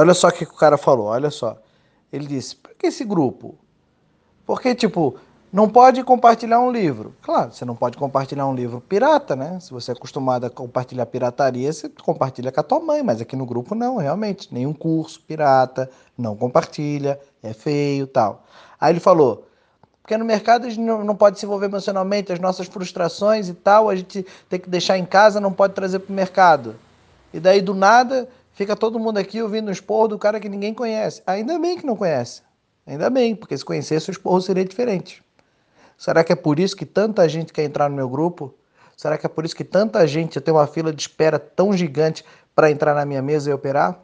Olha 0.00 0.14
só 0.14 0.28
o 0.28 0.32
que 0.32 0.44
o 0.44 0.54
cara 0.54 0.78
falou, 0.78 1.08
olha 1.08 1.30
só. 1.30 1.58
Ele 2.10 2.26
disse: 2.26 2.56
por 2.56 2.74
que 2.74 2.86
esse 2.86 3.04
grupo? 3.04 3.54
Porque, 4.46 4.74
tipo, 4.74 5.16
não 5.52 5.68
pode 5.68 6.02
compartilhar 6.02 6.58
um 6.58 6.72
livro. 6.72 7.14
Claro, 7.20 7.52
você 7.52 7.66
não 7.66 7.76
pode 7.76 7.98
compartilhar 7.98 8.46
um 8.46 8.54
livro 8.54 8.80
pirata, 8.80 9.36
né? 9.36 9.60
Se 9.60 9.70
você 9.70 9.90
é 9.90 9.94
acostumado 9.94 10.46
a 10.46 10.50
compartilhar 10.50 11.04
pirataria, 11.04 11.70
você 11.70 11.86
compartilha 12.02 12.50
com 12.50 12.60
a 12.60 12.62
tua 12.62 12.80
mãe, 12.80 13.02
mas 13.02 13.20
aqui 13.20 13.36
no 13.36 13.44
grupo 13.44 13.74
não, 13.74 13.98
realmente. 13.98 14.48
Nenhum 14.50 14.72
curso 14.72 15.20
pirata, 15.20 15.90
não 16.16 16.34
compartilha, 16.34 17.20
é 17.42 17.52
feio 17.52 18.06
tal. 18.06 18.44
Aí 18.80 18.92
ele 18.92 19.00
falou. 19.00 19.46
Porque 20.00 20.16
no 20.16 20.24
mercado 20.24 20.66
a 20.66 20.70
gente 20.70 20.80
não 20.80 21.14
pode 21.14 21.38
se 21.38 21.44
envolver 21.44 21.66
emocionalmente, 21.66 22.32
as 22.32 22.40
nossas 22.40 22.66
frustrações 22.66 23.50
e 23.50 23.54
tal, 23.54 23.90
a 23.90 23.94
gente 23.94 24.26
tem 24.48 24.58
que 24.58 24.68
deixar 24.68 24.96
em 24.96 25.04
casa, 25.04 25.38
não 25.38 25.52
pode 25.52 25.74
trazer 25.74 25.98
para 26.00 26.10
o 26.10 26.16
mercado. 26.16 26.74
E 27.32 27.38
daí 27.38 27.60
do 27.60 27.74
nada 27.74 28.26
fica 28.60 28.76
todo 28.76 28.98
mundo 28.98 29.16
aqui 29.16 29.40
ouvindo 29.40 29.68
um 29.68 29.72
esporro 29.72 30.06
do 30.06 30.18
cara 30.18 30.38
que 30.38 30.46
ninguém 30.46 30.74
conhece. 30.74 31.22
Ainda 31.26 31.58
bem 31.58 31.78
que 31.78 31.86
não 31.86 31.96
conhece. 31.96 32.42
Ainda 32.86 33.08
bem, 33.08 33.34
porque 33.34 33.56
se 33.56 33.64
conhecesse 33.64 34.10
o 34.10 34.12
esporro 34.12 34.38
seria 34.42 34.66
diferente. 34.66 35.24
Será 35.96 36.22
que 36.22 36.30
é 36.30 36.36
por 36.36 36.60
isso 36.60 36.76
que 36.76 36.84
tanta 36.84 37.26
gente 37.26 37.54
quer 37.54 37.64
entrar 37.64 37.88
no 37.88 37.96
meu 37.96 38.06
grupo? 38.06 38.54
Será 38.94 39.16
que 39.16 39.24
é 39.24 39.30
por 39.30 39.46
isso 39.46 39.56
que 39.56 39.64
tanta 39.64 40.06
gente 40.06 40.38
tem 40.42 40.52
uma 40.52 40.66
fila 40.66 40.92
de 40.92 41.00
espera 41.00 41.38
tão 41.38 41.72
gigante 41.72 42.22
para 42.54 42.70
entrar 42.70 42.94
na 42.94 43.06
minha 43.06 43.22
mesa 43.22 43.48
e 43.48 43.52
operar? 43.54 43.98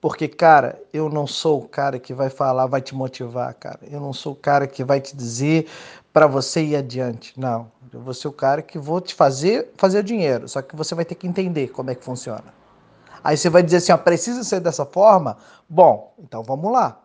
Porque, 0.00 0.26
cara, 0.26 0.76
eu 0.92 1.08
não 1.08 1.28
sou 1.28 1.60
o 1.60 1.68
cara 1.68 2.00
que 2.00 2.12
vai 2.12 2.28
falar, 2.28 2.66
vai 2.66 2.80
te 2.80 2.92
motivar, 2.92 3.54
cara. 3.54 3.78
Eu 3.88 4.00
não 4.00 4.12
sou 4.12 4.32
o 4.32 4.36
cara 4.36 4.66
que 4.66 4.82
vai 4.82 5.00
te 5.00 5.16
dizer 5.16 5.68
para 6.12 6.26
você 6.26 6.60
ir 6.60 6.74
adiante. 6.74 7.38
Não. 7.38 7.70
Eu 7.92 8.00
vou 8.00 8.12
ser 8.12 8.26
o 8.26 8.32
cara 8.32 8.62
que 8.62 8.80
vou 8.80 9.00
te 9.00 9.14
fazer 9.14 9.70
fazer 9.76 10.00
o 10.00 10.02
dinheiro. 10.02 10.48
Só 10.48 10.60
que 10.60 10.74
você 10.74 10.92
vai 10.92 11.04
ter 11.04 11.14
que 11.14 11.28
entender 11.28 11.68
como 11.68 11.88
é 11.88 11.94
que 11.94 12.04
funciona. 12.04 12.65
Aí 13.22 13.36
você 13.36 13.50
vai 13.50 13.62
dizer 13.62 13.78
assim, 13.78 13.92
ó, 13.92 13.96
precisa 13.96 14.44
ser 14.44 14.60
dessa 14.60 14.84
forma? 14.84 15.36
Bom, 15.68 16.14
então 16.18 16.42
vamos 16.42 16.72
lá. 16.72 17.00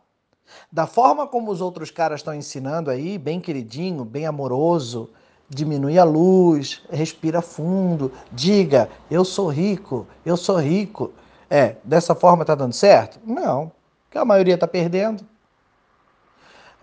Da 0.71 0.85
forma 0.85 1.27
como 1.27 1.51
os 1.51 1.61
outros 1.61 1.91
caras 1.91 2.19
estão 2.19 2.33
ensinando 2.33 2.89
aí, 2.89 3.17
bem 3.17 3.39
queridinho, 3.39 4.03
bem 4.03 4.25
amoroso, 4.25 5.09
diminui 5.49 5.99
a 5.99 6.03
luz, 6.03 6.81
respira 6.89 7.41
fundo, 7.41 8.11
diga, 8.31 8.89
eu 9.09 9.25
sou 9.25 9.49
rico, 9.49 10.07
eu 10.25 10.37
sou 10.37 10.57
rico. 10.57 11.11
É, 11.49 11.75
dessa 11.83 12.15
forma 12.15 12.45
tá 12.45 12.55
dando 12.55 12.73
certo? 12.73 13.19
Não, 13.25 13.71
porque 14.05 14.17
a 14.17 14.23
maioria 14.23 14.57
tá 14.57 14.65
perdendo. 14.67 15.25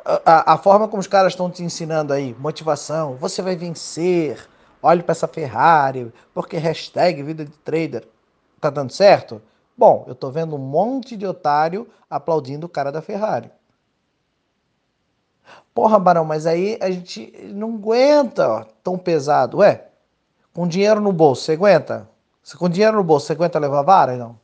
A, 0.05 0.21
a, 0.25 0.55
a 0.55 0.59
forma 0.59 0.87
como 0.87 1.01
os 1.01 1.07
caras 1.07 1.33
estão 1.33 1.51
te 1.51 1.63
ensinando 1.63 2.13
aí, 2.13 2.37
motivação, 2.39 3.17
você 3.17 3.41
vai 3.41 3.57
vencer, 3.57 4.47
olhe 4.83 5.03
para 5.03 5.13
essa 5.13 5.27
Ferrari, 5.27 6.13
porque 6.35 6.59
hashtag 6.59 7.23
vida 7.23 7.47
de 7.47 7.57
trader, 7.59 8.07
tá 8.61 8.71
dando 8.71 8.93
certo? 8.93 9.41
Bom, 9.77 10.05
eu 10.09 10.15
tô 10.15 10.31
vendo 10.31 10.57
um 10.57 10.59
monte 10.59 11.17
de 11.17 11.27
otário 11.27 11.89
aplaudindo 12.11 12.67
o 12.67 12.69
cara 12.69 12.91
da 12.91 13.01
Ferrari. 13.01 13.51
Porra, 15.73 15.99
Barão, 15.99 16.25
mas 16.25 16.47
aí 16.47 16.77
a 16.81 16.91
gente 16.91 17.33
não 17.55 17.75
aguenta 17.75 18.49
ó, 18.49 18.65
tão 18.83 18.99
pesado. 18.99 19.59
Ué, 19.59 19.89
com 20.53 20.67
dinheiro 20.67 21.01
no 21.01 21.13
bolso, 21.13 21.43
você 21.43 21.53
aguenta? 21.53 22.09
Se 22.43 22.57
com 22.57 22.69
dinheiro 22.69 22.97
no 22.97 23.05
bolso, 23.05 23.27
você 23.27 23.33
aguenta 23.33 23.59
levar 23.59 23.83
vara? 23.83 24.17
Não. 24.17 24.39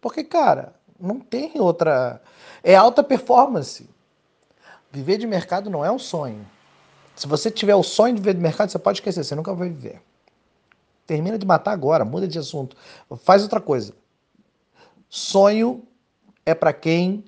Porque, 0.00 0.22
cara, 0.22 0.74
não 1.00 1.18
tem 1.18 1.52
outra. 1.58 2.20
É 2.62 2.76
alta 2.76 3.02
performance. 3.02 3.88
Viver 4.92 5.18
de 5.18 5.26
mercado 5.26 5.68
não 5.68 5.84
é 5.84 5.90
um 5.90 5.98
sonho. 5.98 6.46
Se 7.16 7.26
você 7.26 7.50
tiver 7.50 7.74
o 7.74 7.82
sonho 7.82 8.14
de 8.14 8.20
viver 8.20 8.34
de 8.34 8.40
mercado, 8.40 8.70
você 8.70 8.78
pode 8.78 8.98
esquecer, 8.98 9.24
você 9.24 9.34
nunca 9.34 9.52
vai 9.54 9.68
viver. 9.68 10.00
Termina 11.06 11.38
de 11.38 11.46
matar 11.46 11.72
agora, 11.72 12.04
muda 12.04 12.26
de 12.26 12.38
assunto. 12.38 12.76
Faz 13.24 13.42
outra 13.42 13.60
coisa. 13.60 13.92
Sonho 15.08 15.82
é 16.44 16.54
para 16.54 16.72
quem 16.72 17.24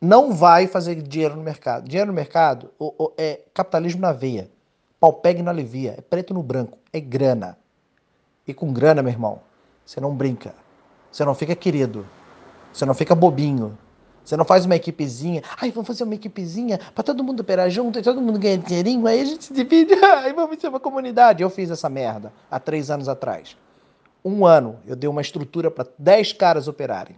não 0.00 0.32
vai 0.32 0.66
fazer 0.66 0.96
dinheiro 0.96 1.34
no 1.34 1.42
mercado. 1.42 1.88
Dinheiro 1.88 2.08
no 2.08 2.14
mercado 2.14 2.70
é 3.16 3.40
capitalismo 3.54 4.00
na 4.02 4.12
veia. 4.12 4.50
Pau 5.00 5.12
pega 5.12 5.42
e 5.42 5.48
alivia. 5.48 5.94
É 5.96 6.00
preto 6.00 6.34
no 6.34 6.42
branco. 6.42 6.78
É 6.92 7.00
grana. 7.00 7.58
E 8.46 8.52
com 8.52 8.72
grana, 8.72 9.02
meu 9.02 9.12
irmão, 9.12 9.40
você 9.84 10.00
não 10.00 10.14
brinca. 10.14 10.54
Você 11.10 11.24
não 11.24 11.34
fica 11.34 11.54
querido. 11.56 12.06
Você 12.72 12.84
não 12.84 12.94
fica 12.94 13.14
bobinho. 13.14 13.78
Você 14.24 14.36
não 14.36 14.44
faz 14.44 14.64
uma 14.64 14.74
equipezinha. 14.74 15.42
Ai, 15.60 15.70
vamos 15.70 15.86
fazer 15.86 16.04
uma 16.04 16.14
equipezinha 16.14 16.80
para 16.94 17.04
todo 17.04 17.22
mundo 17.22 17.40
operar 17.40 17.68
junto 17.68 17.98
e 17.98 18.02
todo 18.02 18.20
mundo 18.20 18.38
ganhar 18.38 18.56
dinheirinho. 18.56 19.06
Aí 19.06 19.20
a 19.20 19.24
gente 19.24 19.44
se 19.44 19.52
divide. 19.52 19.94
Aí 20.02 20.32
vamos 20.32 20.58
ser 20.58 20.68
uma 20.68 20.80
comunidade. 20.80 21.42
Eu 21.42 21.50
fiz 21.50 21.70
essa 21.70 21.88
merda 21.88 22.32
há 22.50 22.58
três 22.58 22.90
anos 22.90 23.08
atrás. 23.08 23.56
Um 24.24 24.46
ano 24.46 24.76
eu 24.86 24.96
dei 24.96 25.08
uma 25.10 25.20
estrutura 25.20 25.70
para 25.70 25.86
dez 25.98 26.32
caras 26.32 26.66
operarem 26.66 27.16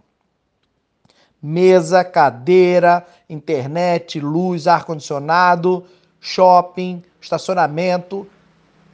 mesa, 1.41 2.03
cadeira, 2.03 3.05
internet, 3.29 4.19
luz, 4.19 4.67
ar-condicionado, 4.67 5.85
shopping, 6.19 7.03
estacionamento, 7.21 8.27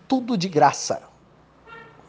tudo 0.07 0.37
de 0.37 0.49
graça. 0.49 1.01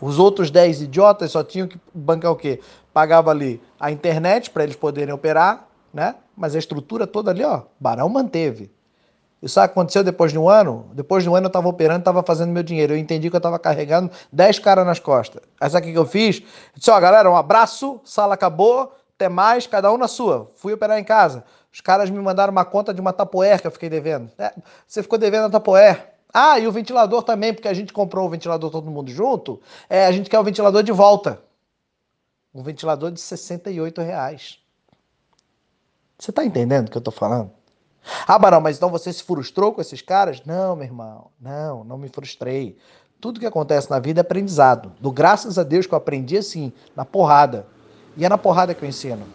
Os 0.01 0.19
outros 0.19 0.51
10 0.51 0.83
idiotas 0.83 1.31
só 1.31 1.43
tinham 1.43 1.69
que 1.69 1.79
bancar 1.95 2.33
o 2.33 2.37
quê? 2.37 2.61
Pagava 2.93 3.31
ali 3.31 3.61
a 3.79 3.91
internet 3.91 4.51
para 4.51 4.65
eles 4.65 4.77
poderem 4.77 5.15
operar, 5.15 5.67
né? 5.95 6.17
Mas 6.37 6.57
a 6.57 6.59
estrutura 6.59 7.07
toda 7.07 7.31
ali, 7.31 7.45
ó, 7.45 7.63
Barão 7.79 8.09
manteve. 8.09 8.71
Isso 9.41 9.61
aconteceu 9.61 10.03
depois 10.03 10.33
de 10.33 10.39
um 10.39 10.49
ano? 10.49 10.91
Depois 10.93 11.23
de 11.23 11.31
um 11.31 11.35
ano 11.37 11.47
eu 11.47 11.49
estava 11.49 11.69
operando, 11.69 12.01
estava 12.01 12.23
fazendo 12.23 12.51
meu 12.51 12.63
dinheiro. 12.63 12.95
Eu 12.95 12.99
entendi 12.99 13.31
que 13.31 13.37
eu 13.37 13.39
estava 13.39 13.59
carregando 13.59 14.11
10 14.33 14.59
caras 14.59 14.85
nas 14.85 14.99
costas. 14.99 15.43
Aí 15.61 15.71
sabe 15.71 15.89
o 15.89 15.93
que 15.93 15.99
eu 15.99 16.07
fiz? 16.07 16.41
Eu 16.41 16.79
disse, 16.79 16.91
ó, 16.91 16.99
galera, 16.99 17.31
um 17.31 17.37
abraço, 17.37 18.01
sala 18.05 18.35
acabou, 18.35 18.93
até 19.15 19.29
mais, 19.29 19.67
cada 19.67 19.93
um 19.93 19.99
na 19.99 20.09
sua. 20.09 20.51
Fui 20.57 20.73
operar 20.73 20.99
em 20.99 21.05
casa. 21.05 21.45
Os 21.73 21.81
caras 21.81 22.11
me 22.11 22.19
mandaram 22.19 22.51
uma 22.51 22.65
conta 22.65 22.93
de 22.93 23.01
uma 23.01 23.13
tapoer 23.13 23.61
que 23.61 23.67
eu 23.67 23.71
fiquei 23.71 23.89
devendo. 23.89 24.31
É, 24.39 24.53
você 24.87 25.03
ficou 25.03 25.19
devendo 25.19 25.45
a 25.45 25.51
tapoer. 25.51 26.15
Ah, 26.33 26.59
e 26.59 26.67
o 26.67 26.73
ventilador 26.73 27.23
também, 27.23 27.53
porque 27.53 27.69
a 27.69 27.75
gente 27.75 27.93
comprou 27.93 28.27
o 28.27 28.31
ventilador 28.31 28.71
todo 28.71 28.91
mundo 28.91 29.11
junto. 29.11 29.61
É, 29.89 30.07
a 30.07 30.11
gente 30.11 30.29
quer 30.29 30.39
o 30.39 30.43
ventilador 30.43 30.83
de 30.83 30.91
volta. 30.91 31.41
Um 32.53 32.63
ventilador 32.63 33.13
de 33.13 33.21
68 33.21 34.01
reais. 34.01 34.64
Você 36.19 36.33
tá 36.33 36.45
entendendo 36.45 36.89
o 36.89 36.91
que 36.91 36.97
eu 36.97 37.03
tô 37.03 37.11
falando? 37.11 37.51
Ah, 38.27 38.39
Barão, 38.39 38.61
mas 38.61 38.77
então 38.77 38.91
você 38.91 39.13
se 39.13 39.23
frustrou 39.23 39.73
com 39.73 39.81
esses 39.81 40.03
caras? 40.03 40.43
Não, 40.45 40.77
meu 40.77 40.85
irmão. 40.85 41.31
Não, 41.41 41.85
não 41.85 41.97
me 41.97 42.09
frustrei. 42.09 42.77
Tudo 43.21 43.41
que 43.41 43.47
acontece 43.47 43.91
na 43.91 43.99
vida 43.99 44.21
é 44.21 44.23
aprendizado. 44.23 44.93
Do 45.01 45.11
graças 45.11 45.59
a 45.59 45.63
Deus 45.63 45.87
que 45.87 45.95
eu 45.95 45.99
aprendi 45.99 46.37
assim, 46.37 46.73
na 46.95 47.05
porrada. 47.05 47.67
E 48.17 48.25
é 48.25 48.29
na 48.29 48.37
porrada 48.37 48.75
que 48.75 48.85
eu 48.85 48.89
ensino. 48.89 49.27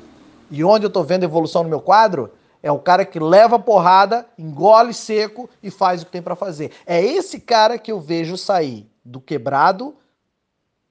E 0.51 0.63
onde 0.63 0.85
eu 0.85 0.90
tô 0.90 1.03
vendo 1.03 1.23
evolução 1.23 1.63
no 1.63 1.69
meu 1.69 1.81
quadro 1.81 2.31
é 2.62 2.72
o 2.72 2.79
cara 2.79 3.06
que 3.06 3.19
leva 3.19 3.56
a 3.56 3.59
porrada, 3.59 4.28
engole 4.38 4.94
seco 4.94 5.50
e 5.63 5.72
faz 5.72 6.01
o 6.01 6.06
que 6.06 6.11
tem 6.11 6.22
para 6.22 6.35
fazer. 6.35 6.72
É 6.85 7.01
esse 7.01 7.40
cara 7.40 7.78
que 7.78 7.91
eu 7.91 8.00
vejo 8.00 8.38
sair 8.38 8.90
do 9.03 9.19
quebrado 9.19 9.96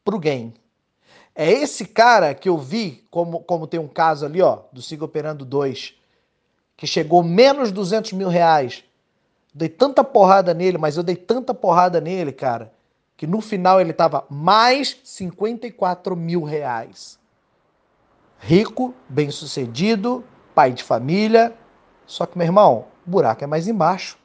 pro 0.04 0.18
game. 0.18 0.54
É 1.38 1.50
esse 1.52 1.84
cara 1.86 2.34
que 2.34 2.48
eu 2.48 2.58
vi, 2.58 3.06
como, 3.12 3.38
como 3.40 3.68
tem 3.68 3.78
um 3.78 3.86
caso 3.86 4.26
ali, 4.26 4.42
ó, 4.42 4.62
do 4.72 4.82
Siga 4.82 5.04
Operando 5.04 5.44
2, 5.44 5.94
que 6.76 6.84
chegou 6.84 7.22
menos 7.22 7.70
200 7.70 8.12
mil 8.12 8.28
reais. 8.28 8.82
Dei 9.54 9.68
tanta 9.68 10.02
porrada 10.02 10.52
nele, 10.52 10.78
mas 10.78 10.96
eu 10.96 11.04
dei 11.04 11.14
tanta 11.14 11.54
porrada 11.54 12.00
nele, 12.00 12.32
cara, 12.32 12.72
que 13.16 13.24
no 13.24 13.40
final 13.40 13.80
ele 13.80 13.92
tava 13.92 14.26
mais 14.28 14.98
54 15.04 16.16
mil 16.16 16.42
reais 16.42 17.18
rico, 18.38 18.94
bem-sucedido, 19.08 20.24
pai 20.54 20.72
de 20.72 20.82
família. 20.82 21.54
Só 22.06 22.24
que, 22.26 22.38
meu 22.38 22.46
irmão, 22.46 22.86
o 23.06 23.10
buraco 23.10 23.44
é 23.44 23.46
mais 23.46 23.68
embaixo. 23.68 24.18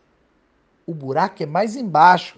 O 0.86 0.94
buraco 0.94 1.42
é 1.42 1.46
mais 1.46 1.76
embaixo. 1.76 2.38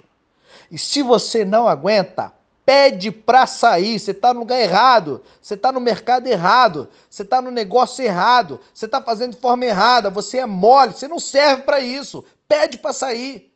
E 0.72 0.78
se 0.78 1.02
você 1.02 1.44
não 1.44 1.68
aguenta, 1.68 2.34
pede 2.66 3.12
para 3.12 3.46
sair. 3.46 4.00
Você 4.00 4.12
está 4.12 4.34
no 4.34 4.42
lugar 4.42 4.60
errado, 4.60 5.22
você 5.42 5.54
está 5.54 5.72
no 5.72 5.80
mercado 5.80 6.28
errado, 6.28 6.90
você 7.10 7.22
está 7.22 7.42
no 7.42 7.52
negócio 7.52 8.04
errado, 8.04 8.60
você 8.74 8.86
está 8.86 9.02
fazendo 9.02 9.36
de 9.36 9.40
forma 9.40 9.66
errada, 9.66 10.10
você 10.10 10.40
é 10.40 10.46
mole, 10.46 10.94
você 10.94 11.08
não 11.08 11.20
serve 11.20 11.64
para 11.64 11.80
isso. 11.80 12.24
Pede 12.48 12.78
para 12.78 12.94
sair. 12.94 13.52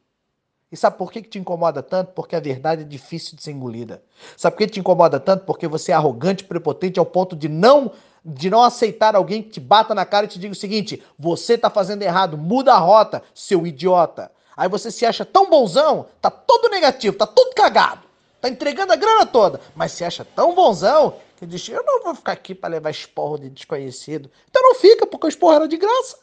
E 0.72 0.78
sabe 0.78 0.98
por 0.98 1.12
que, 1.12 1.24
que 1.24 1.30
te 1.30 1.39
incomoda 1.39 1.81
tanto? 1.81 2.12
Porque 2.13 2.36
a 2.36 2.39
verdade 2.39 2.84
é 2.84 2.86
difícil 2.86 3.36
de 3.36 3.42
ser 3.42 3.51
engolida. 3.51 4.04
Sabe 4.38 4.56
por 4.56 4.60
que 4.60 4.68
te 4.68 4.80
incomoda 4.80 5.19
tanto? 5.19 5.44
Porque 5.45 5.68
você 5.68 5.92
é 5.92 5.95
arrogante, 5.95 6.44
prepotente 6.44 7.00
ao 7.00 7.06
ponto 7.06 7.36
de 7.36 7.50
não 7.50 7.92
de 8.24 8.50
não 8.50 8.62
aceitar 8.62 9.16
alguém 9.16 9.42
que 9.42 9.50
te 9.50 9.60
bata 9.62 9.95
na 9.95 10.06
cara 10.06 10.25
e 10.25 10.30
te 10.30 10.38
diga 10.38 10.51
o 10.51 10.56
seguinte: 10.56 11.01
você 11.18 11.57
tá 11.57 11.69
fazendo 11.69 12.04
errado, 12.04 12.38
muda 12.38 12.74
a 12.74 12.78
rota, 12.78 13.24
seu 13.34 13.66
idiota. 13.66 14.31
Aí 14.56 14.68
você 14.68 14.92
se 14.92 15.06
acha 15.06 15.24
tão 15.24 15.50
bonzão, 15.50 16.07
tá 16.22 16.30
todo 16.30 16.69
negativo, 16.69 17.16
tá 17.16 17.25
tudo 17.25 17.56
cagado, 17.56 18.01
tá 18.41 18.50
entregando 18.50 18.94
a 18.94 18.95
grana 18.95 19.25
toda, 19.25 19.62
mas 19.75 19.91
se 19.91 20.03
acha 20.03 20.24
tão 20.24 20.53
bonzão 20.53 21.19
que 21.36 21.45
diz: 21.45 21.68
eu 21.69 21.83
não 21.83 22.03
vou 22.03 22.15
ficar 22.15 22.33
aqui 22.33 22.53
para 22.53 22.69
levar 22.69 22.89
esporro 22.89 23.38
de 23.38 23.50
desconhecido. 23.50 24.30
Então 24.50 24.62
não 24.62 24.75
fica, 24.75 25.06
porque 25.06 25.27
o 25.27 25.30
esporro 25.30 25.53
era 25.53 25.68
de 25.68 25.77
graça. 25.77 26.18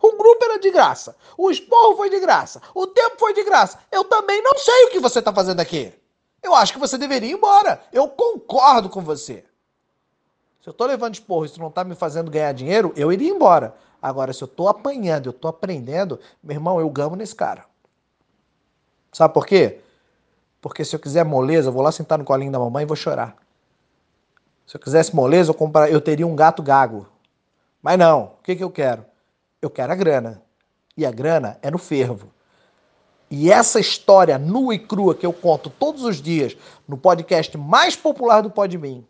O 0.00 0.16
grupo 0.16 0.44
era 0.44 0.58
de 0.58 0.70
graça. 0.70 1.16
O 1.38 1.50
esporro 1.50 1.96
foi 1.96 2.10
de 2.10 2.18
graça. 2.18 2.60
O 2.74 2.86
tempo 2.88 3.16
foi 3.18 3.32
de 3.32 3.44
graça. 3.44 3.78
Eu 3.90 4.04
também 4.04 4.42
não 4.42 4.58
sei 4.58 4.86
o 4.86 4.90
que 4.90 4.98
você 4.98 5.22
tá 5.22 5.32
fazendo 5.32 5.60
aqui. 5.60 5.92
Eu 6.42 6.54
acho 6.54 6.72
que 6.72 6.78
você 6.78 6.98
deveria 6.98 7.30
ir 7.30 7.34
embora. 7.34 7.80
Eu 7.92 8.08
concordo 8.08 8.88
com 8.88 9.00
você. 9.00 9.44
Se 10.60 10.68
eu 10.68 10.72
tô 10.72 10.86
levando 10.86 11.14
esporro 11.14 11.44
e 11.44 11.46
isso 11.46 11.60
não 11.60 11.70
tá 11.70 11.84
me 11.84 11.94
fazendo 11.94 12.30
ganhar 12.30 12.52
dinheiro, 12.52 12.92
eu 12.96 13.12
iria 13.12 13.30
embora. 13.30 13.76
Agora, 14.00 14.32
se 14.32 14.42
eu 14.42 14.48
tô 14.48 14.66
apanhando, 14.66 15.28
eu 15.28 15.32
tô 15.32 15.46
aprendendo, 15.46 16.18
meu 16.42 16.56
irmão, 16.56 16.80
eu 16.80 16.90
gamo 16.90 17.14
nesse 17.14 17.34
cara. 17.34 17.64
Sabe 19.12 19.32
por 19.32 19.46
quê? 19.46 19.80
Porque 20.62 20.84
se 20.84 20.94
eu 20.94 21.00
quiser 21.00 21.24
moleza, 21.24 21.68
eu 21.68 21.72
vou 21.72 21.82
lá 21.82 21.90
sentar 21.90 22.16
no 22.16 22.24
colinho 22.24 22.52
da 22.52 22.58
mamãe 22.58 22.84
e 22.84 22.86
vou 22.86 22.96
chorar. 22.96 23.36
Se 24.64 24.76
eu 24.76 24.80
quisesse 24.80 25.14
moleza, 25.14 25.50
eu, 25.50 25.54
comprar, 25.54 25.90
eu 25.90 26.00
teria 26.00 26.26
um 26.26 26.36
gato 26.36 26.62
gago. 26.62 27.08
Mas 27.82 27.98
não, 27.98 28.36
o 28.38 28.42
que, 28.44 28.54
que 28.54 28.62
eu 28.62 28.70
quero? 28.70 29.04
Eu 29.60 29.68
quero 29.68 29.92
a 29.92 29.96
grana. 29.96 30.40
E 30.96 31.04
a 31.04 31.10
grana 31.10 31.58
é 31.62 31.70
no 31.70 31.78
fervo. 31.78 32.32
E 33.28 33.50
essa 33.50 33.80
história 33.80 34.38
nua 34.38 34.74
e 34.74 34.78
crua 34.78 35.16
que 35.16 35.26
eu 35.26 35.32
conto 35.32 35.68
todos 35.68 36.04
os 36.04 36.22
dias 36.22 36.56
no 36.86 36.96
podcast 36.96 37.58
mais 37.58 37.96
popular 37.96 38.40
do 38.40 38.50
Podmin, 38.50 39.04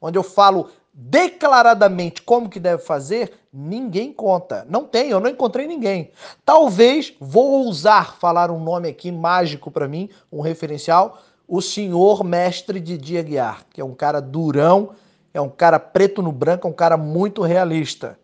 onde 0.00 0.18
eu 0.18 0.22
falo 0.22 0.70
declaradamente 1.00 2.20
como 2.22 2.48
que 2.48 2.58
deve 2.58 2.82
fazer, 2.82 3.32
ninguém 3.52 4.12
conta. 4.12 4.66
Não 4.68 4.84
tem, 4.84 5.10
eu 5.10 5.20
não 5.20 5.30
encontrei 5.30 5.64
ninguém. 5.64 6.10
Talvez 6.44 7.14
vou 7.20 7.66
ousar 7.66 8.16
falar 8.18 8.50
um 8.50 8.58
nome 8.58 8.88
aqui 8.88 9.12
mágico 9.12 9.70
para 9.70 9.86
mim, 9.86 10.10
um 10.30 10.40
referencial, 10.40 11.22
o 11.46 11.62
senhor 11.62 12.24
mestre 12.24 12.80
de 12.80 12.98
Dia 12.98 13.22
Guiar, 13.22 13.64
que 13.72 13.80
é 13.80 13.84
um 13.84 13.94
cara 13.94 14.20
durão, 14.20 14.90
é 15.32 15.40
um 15.40 15.48
cara 15.48 15.78
preto 15.78 16.20
no 16.20 16.32
branco, 16.32 16.66
é 16.66 16.70
um 16.70 16.74
cara 16.74 16.96
muito 16.96 17.42
realista. 17.42 18.18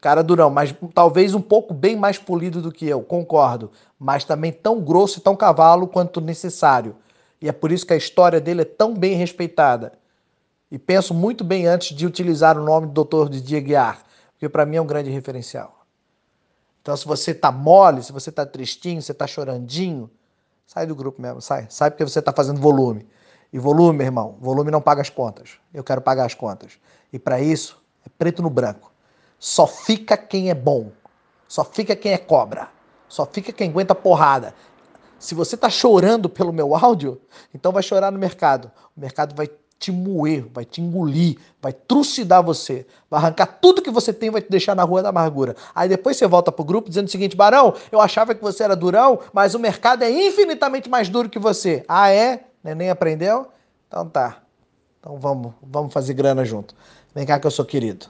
Cara 0.00 0.22
durão, 0.22 0.48
mas 0.48 0.72
talvez 0.94 1.34
um 1.34 1.40
pouco 1.40 1.74
bem 1.74 1.96
mais 1.96 2.16
polido 2.16 2.62
do 2.62 2.70
que 2.70 2.86
eu, 2.86 3.02
concordo. 3.02 3.72
Mas 3.98 4.22
também 4.22 4.52
tão 4.52 4.80
grosso 4.80 5.18
e 5.18 5.22
tão 5.22 5.34
cavalo 5.34 5.88
quanto 5.88 6.20
necessário. 6.20 6.94
E 7.42 7.48
é 7.48 7.52
por 7.52 7.72
isso 7.72 7.84
que 7.84 7.92
a 7.92 7.96
história 7.96 8.40
dele 8.40 8.62
é 8.62 8.64
tão 8.64 8.94
bem 8.94 9.16
respeitada. 9.16 9.92
E 10.70 10.78
penso 10.78 11.12
muito 11.12 11.42
bem 11.42 11.66
antes 11.66 11.96
de 11.96 12.06
utilizar 12.06 12.56
o 12.56 12.64
nome 12.64 12.86
do 12.86 13.04
Dr. 13.04 13.28
Didier 13.28 13.62
Guiar, 13.62 14.02
porque 14.32 14.48
para 14.48 14.64
mim 14.64 14.76
é 14.76 14.80
um 14.80 14.86
grande 14.86 15.10
referencial. 15.10 15.84
Então, 16.80 16.96
se 16.96 17.06
você 17.06 17.34
tá 17.34 17.50
mole, 17.50 18.02
se 18.02 18.12
você 18.12 18.32
tá 18.32 18.46
tristinho, 18.46 19.02
você 19.02 19.12
tá 19.12 19.26
chorandinho, 19.26 20.10
sai 20.66 20.86
do 20.86 20.94
grupo 20.94 21.20
mesmo, 21.20 21.40
sai. 21.40 21.66
Sai 21.68 21.90
porque 21.90 22.04
você 22.04 22.22
tá 22.22 22.32
fazendo 22.32 22.60
volume. 22.60 23.06
E 23.52 23.58
volume, 23.58 23.98
meu 23.98 24.06
irmão, 24.06 24.36
volume 24.40 24.70
não 24.70 24.80
paga 24.80 25.00
as 25.00 25.10
contas. 25.10 25.58
Eu 25.74 25.82
quero 25.82 26.00
pagar 26.00 26.24
as 26.24 26.34
contas. 26.34 26.78
E 27.12 27.18
para 27.18 27.40
isso, 27.40 27.82
é 28.06 28.08
preto 28.08 28.40
no 28.40 28.48
branco. 28.48 28.92
Só 29.38 29.66
fica 29.66 30.16
quem 30.16 30.50
é 30.50 30.54
bom. 30.54 30.92
Só 31.48 31.64
fica 31.64 31.96
quem 31.96 32.12
é 32.12 32.18
cobra. 32.18 32.68
Só 33.08 33.26
fica 33.26 33.52
quem 33.52 33.68
aguenta 33.68 33.94
porrada. 33.94 34.54
Se 35.18 35.34
você 35.34 35.56
está 35.56 35.68
chorando 35.68 36.30
pelo 36.30 36.52
meu 36.52 36.74
áudio, 36.74 37.20
então 37.52 37.72
vai 37.72 37.82
chorar 37.82 38.10
no 38.10 38.18
mercado. 38.18 38.70
O 38.96 39.00
mercado 39.00 39.34
vai 39.34 39.50
te 39.80 39.90
moer, 39.90 40.46
vai 40.52 40.64
te 40.64 40.82
engolir, 40.82 41.38
vai 41.60 41.72
trucidar 41.72 42.42
você, 42.42 42.86
vai 43.10 43.18
arrancar 43.18 43.46
tudo 43.46 43.80
que 43.80 43.90
você 43.90 44.12
tem 44.12 44.28
vai 44.30 44.42
te 44.42 44.50
deixar 44.50 44.76
na 44.76 44.84
rua 44.84 45.02
da 45.02 45.08
amargura. 45.08 45.56
Aí 45.74 45.88
depois 45.88 46.18
você 46.18 46.26
volta 46.26 46.52
pro 46.52 46.62
grupo 46.62 46.90
dizendo 46.90 47.08
o 47.08 47.10
seguinte: 47.10 47.34
Barão, 47.34 47.74
eu 47.90 47.98
achava 47.98 48.34
que 48.34 48.42
você 48.42 48.62
era 48.62 48.76
durão, 48.76 49.18
mas 49.32 49.54
o 49.54 49.58
mercado 49.58 50.02
é 50.02 50.10
infinitamente 50.10 50.88
mais 50.90 51.08
duro 51.08 51.30
que 51.30 51.38
você. 51.38 51.82
Ah, 51.88 52.10
é? 52.10 52.44
Nem 52.62 52.90
aprendeu? 52.90 53.48
Então 53.88 54.06
tá. 54.06 54.42
Então 55.00 55.16
vamos, 55.18 55.54
vamos 55.62 55.92
fazer 55.94 56.12
grana 56.12 56.44
junto. 56.44 56.74
Vem 57.14 57.24
cá 57.24 57.40
que 57.40 57.46
eu 57.46 57.50
sou 57.50 57.64
querido. 57.64 58.06